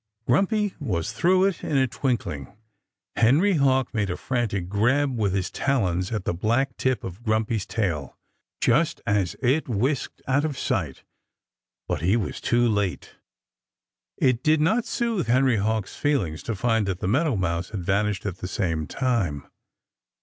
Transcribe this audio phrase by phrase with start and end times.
[0.25, 2.57] Grumpy was through it in a twinkling.
[3.17, 7.67] Henry Hawk made a frantic grab with his talons at the black tip of Grumpy's
[7.67, 8.17] tail,
[8.59, 11.03] just as it whisked out of sight.
[11.87, 13.17] But he was too late.
[14.17, 18.25] It did not soothe Henry Hawk's feelings to find that the meadow mouse had vanished
[18.25, 19.45] at the same time.